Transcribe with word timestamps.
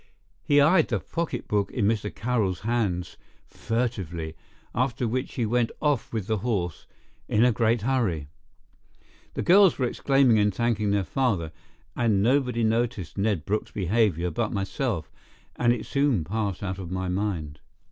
He 0.43 0.59
eyed 0.59 0.87
the 0.87 0.99
pocketbook 0.99 1.69
in 1.69 1.85
Mr. 1.87 2.09
Carroll's 2.11 2.61
hands 2.61 3.17
furtively, 3.45 4.35
after 4.73 5.07
which 5.07 5.35
he 5.35 5.45
went 5.45 5.69
off 5.79 6.11
with 6.11 6.25
the 6.25 6.39
horse 6.39 6.87
in 7.27 7.45
a 7.45 7.51
great 7.51 7.83
hurry. 7.83 8.27
The 9.35 9.43
girls 9.43 9.77
were 9.77 9.85
exclaiming 9.85 10.39
and 10.39 10.51
thanking 10.51 10.89
their 10.89 11.03
father, 11.03 11.51
and 11.95 12.23
nobody 12.23 12.63
noticed 12.63 13.15
Ned 13.15 13.45
Brooke's 13.45 13.69
behaviour 13.69 14.31
but 14.31 14.51
myself, 14.51 15.11
and 15.55 15.71
it 15.71 15.85
soon 15.85 16.23
passed 16.23 16.63
out 16.63 16.79
of 16.79 16.89
my 16.89 17.07
mind. 17.07 17.59